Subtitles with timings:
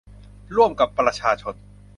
[0.55, 1.55] ร่วมกับประชาชน